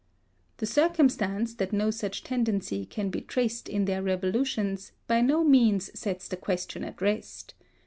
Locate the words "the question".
6.27-6.83